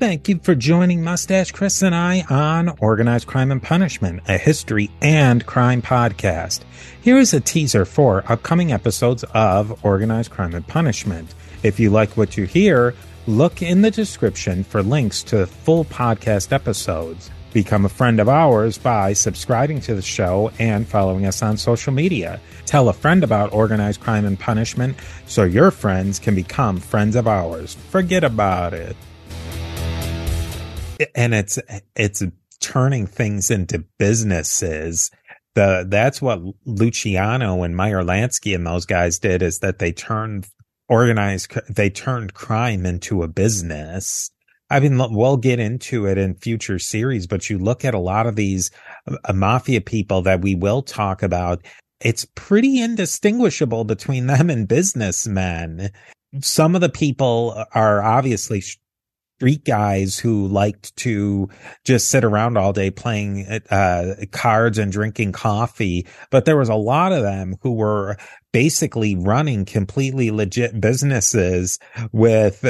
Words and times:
Thank 0.00 0.28
you 0.28 0.40
for 0.42 0.56
joining 0.56 1.04
Mustache 1.04 1.52
Chris 1.52 1.80
and 1.80 1.94
I 1.94 2.24
on 2.28 2.68
Organized 2.80 3.28
Crime 3.28 3.52
and 3.52 3.62
Punishment, 3.62 4.22
a 4.26 4.36
history 4.36 4.90
and 5.00 5.46
crime 5.46 5.82
podcast. 5.82 6.62
Here 7.00 7.16
is 7.16 7.32
a 7.32 7.40
teaser 7.40 7.84
for 7.84 8.24
upcoming 8.30 8.72
episodes 8.72 9.24
of 9.34 9.84
Organized 9.84 10.32
Crime 10.32 10.52
and 10.52 10.66
Punishment. 10.66 11.32
If 11.62 11.78
you 11.78 11.90
like 11.90 12.16
what 12.16 12.36
you 12.36 12.44
hear, 12.44 12.92
look 13.28 13.62
in 13.62 13.82
the 13.82 13.90
description 13.90 14.64
for 14.64 14.82
links 14.82 15.22
to 15.24 15.46
full 15.46 15.84
podcast 15.84 16.50
episodes. 16.52 17.30
Become 17.52 17.84
a 17.84 17.88
friend 17.88 18.18
of 18.18 18.28
ours 18.28 18.76
by 18.76 19.12
subscribing 19.12 19.80
to 19.82 19.94
the 19.94 20.02
show 20.02 20.50
and 20.58 20.88
following 20.88 21.24
us 21.24 21.40
on 21.40 21.56
social 21.56 21.92
media. 21.92 22.40
Tell 22.66 22.88
a 22.88 22.92
friend 22.92 23.22
about 23.22 23.52
organized 23.52 24.00
crime 24.00 24.24
and 24.24 24.38
punishment 24.38 24.96
so 25.26 25.44
your 25.44 25.70
friends 25.70 26.18
can 26.18 26.34
become 26.34 26.78
friends 26.78 27.14
of 27.14 27.28
ours. 27.28 27.74
Forget 27.90 28.24
about 28.24 28.74
it. 28.74 28.96
And 31.14 31.34
it's 31.34 31.58
it's 31.96 32.22
turning 32.60 33.06
things 33.06 33.50
into 33.50 33.84
businesses. 33.98 35.10
The 35.54 35.86
that's 35.88 36.20
what 36.20 36.40
Luciano 36.64 37.62
and 37.62 37.76
Meyer 37.76 38.02
Lansky 38.02 38.54
and 38.54 38.66
those 38.66 38.86
guys 38.86 39.18
did 39.18 39.42
is 39.42 39.60
that 39.60 39.78
they 39.78 39.92
turned 39.92 40.48
organized 40.88 41.52
they 41.68 41.90
turned 41.90 42.34
crime 42.34 42.84
into 42.84 43.22
a 43.22 43.28
business 43.28 44.30
I 44.70 44.80
mean, 44.80 44.98
we'll 44.98 45.36
get 45.36 45.60
into 45.60 46.06
it 46.06 46.18
in 46.18 46.34
future 46.34 46.78
series, 46.78 47.26
but 47.26 47.50
you 47.50 47.58
look 47.58 47.84
at 47.84 47.94
a 47.94 47.98
lot 47.98 48.26
of 48.26 48.34
these 48.36 48.70
uh, 49.06 49.32
mafia 49.32 49.80
people 49.80 50.22
that 50.22 50.40
we 50.40 50.54
will 50.54 50.82
talk 50.82 51.22
about. 51.22 51.64
It's 52.00 52.26
pretty 52.34 52.80
indistinguishable 52.80 53.84
between 53.84 54.26
them 54.28 54.50
and 54.50 54.66
businessmen. 54.66 55.90
Some 56.40 56.74
of 56.74 56.80
the 56.80 56.88
people 56.88 57.64
are 57.72 58.02
obviously 58.02 58.62
street 59.36 59.64
guys 59.64 60.18
who 60.18 60.46
liked 60.46 60.94
to 60.96 61.48
just 61.84 62.08
sit 62.08 62.24
around 62.24 62.56
all 62.56 62.72
day 62.72 62.90
playing 62.90 63.46
uh, 63.70 64.14
cards 64.30 64.78
and 64.78 64.92
drinking 64.92 65.32
coffee. 65.32 66.06
But 66.30 66.44
there 66.44 66.56
was 66.56 66.68
a 66.68 66.74
lot 66.74 67.12
of 67.12 67.22
them 67.22 67.56
who 67.62 67.72
were 67.72 68.16
basically 68.52 69.16
running 69.16 69.64
completely 69.64 70.30
legit 70.30 70.80
businesses 70.80 71.78
with 72.12 72.64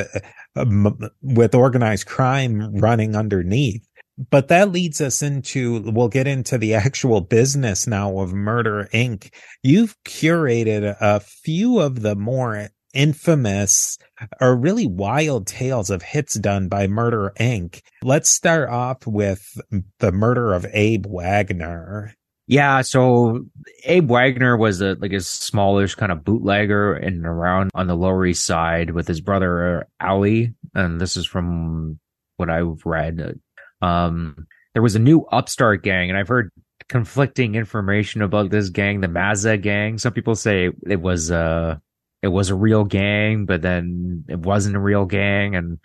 with 1.23 1.55
organized 1.55 2.07
crime 2.07 2.75
running 2.77 3.15
underneath. 3.17 3.87
But 4.31 4.47
that 4.49 4.71
leads 4.71 5.01
us 5.01 5.23
into, 5.23 5.83
we'll 5.91 6.09
get 6.09 6.29
into 6.29 6.57
the 6.57 6.75
actual 6.75 7.21
business 7.21 7.87
now 7.89 8.21
of 8.21 8.33
Murder 8.33 8.89
Inc. 8.95 9.35
You've 9.65 9.97
curated 10.05 10.97
a 11.01 11.19
few 11.19 11.81
of 11.81 12.03
the 12.03 12.15
more 12.15 12.69
infamous 12.95 13.99
or 14.41 14.57
really 14.57 14.87
wild 14.87 15.47
tales 15.47 15.91
of 15.91 16.03
hits 16.03 16.35
done 16.35 16.69
by 16.69 16.87
Murder 16.87 17.33
Inc. 17.39 17.81
Let's 18.03 18.29
start 18.29 18.71
off 18.71 19.07
with 19.07 19.59
the 19.99 20.13
murder 20.13 20.55
of 20.55 20.67
Abe 20.73 21.07
Wagner. 21.07 22.15
Yeah, 22.47 22.83
so 22.83 23.47
Abe 23.85 24.11
Wagner 24.11 24.57
was 24.57 24.83
a 24.83 24.97
like 25.01 25.13
a 25.13 25.21
smallish 25.21 25.95
kind 25.95 26.13
of 26.13 26.25
bootlegger 26.25 26.93
and 26.93 27.25
around 27.25 27.71
on 27.75 27.87
the 27.87 27.97
Lower 27.97 28.27
East 28.27 28.45
Side 28.45 28.91
with 28.91 29.09
his 29.09 29.21
brother 29.21 29.87
Ali, 30.01 30.55
and 30.75 31.01
this 31.01 31.17
is 31.17 31.27
from 31.27 31.99
what 32.37 32.51
I've 32.51 32.85
read. 32.85 33.41
Um, 33.81 34.47
there 34.75 34.83
was 34.83 34.95
a 34.95 34.99
new 34.99 35.25
upstart 35.27 35.83
gang, 35.83 36.11
and 36.11 36.19
I've 36.19 36.29
heard 36.29 36.51
conflicting 36.89 37.55
information 37.55 38.21
about 38.21 38.51
this 38.51 38.69
gang, 38.69 39.01
the 39.01 39.07
Mazza 39.07 39.61
gang. 39.61 39.97
Some 39.97 40.13
people 40.13 40.35
say 40.35 40.71
it 40.87 41.01
was 41.01 41.31
uh 41.31 41.79
it 42.25 42.33
was 42.33 42.49
a 42.49 42.55
real 42.55 42.85
gang, 42.85 43.45
but 43.45 43.61
then 43.61 44.25
it 44.31 44.39
wasn't 44.39 44.75
a 44.75 44.81
real 44.81 45.05
gang, 45.05 45.55
and 45.55 45.79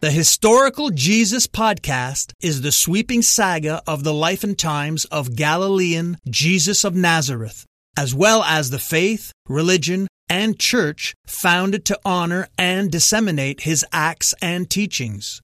The 0.00 0.10
Historical 0.10 0.90
Jesus 0.90 1.46
Podcast 1.46 2.34
is 2.42 2.60
the 2.60 2.70
sweeping 2.70 3.22
saga 3.22 3.80
of 3.86 4.04
the 4.04 4.12
life 4.12 4.44
and 4.44 4.58
times 4.58 5.06
of 5.06 5.34
Galilean 5.34 6.18
Jesus 6.28 6.84
of 6.84 6.94
Nazareth, 6.94 7.64
as 7.96 8.14
well 8.14 8.42
as 8.42 8.68
the 8.68 8.78
faith, 8.78 9.32
religion, 9.48 10.06
and 10.28 10.58
church 10.58 11.14
founded 11.26 11.86
to 11.86 11.98
honor 12.04 12.48
and 12.58 12.90
disseminate 12.90 13.62
his 13.62 13.86
acts 13.90 14.34
and 14.42 14.68
teachings. 14.68 15.40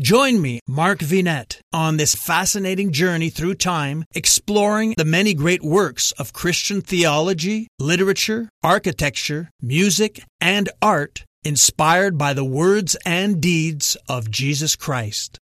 Join 0.00 0.40
me, 0.40 0.60
Mark 0.66 1.00
Vinet, 1.00 1.60
on 1.74 1.98
this 1.98 2.14
fascinating 2.14 2.90
journey 2.90 3.28
through 3.28 3.56
time, 3.56 4.04
exploring 4.14 4.94
the 4.96 5.04
many 5.04 5.34
great 5.34 5.62
works 5.62 6.12
of 6.12 6.32
Christian 6.32 6.80
theology, 6.80 7.68
literature, 7.78 8.48
architecture, 8.62 9.50
music, 9.60 10.22
and 10.40 10.70
art 10.80 11.26
inspired 11.44 12.16
by 12.16 12.32
the 12.32 12.44
words 12.44 12.96
and 13.04 13.42
deeds 13.42 13.94
of 14.08 14.30
Jesus 14.30 14.74
Christ. 14.74 15.38